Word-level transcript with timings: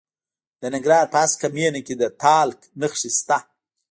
د 0.61 0.63
ننګرهار 0.73 1.07
په 1.13 1.17
هسکه 1.23 1.47
مینه 1.55 1.81
کې 1.85 1.95
د 2.01 2.03
تالک 2.21 2.59
نښې 2.79 3.09
شته. 3.17 3.37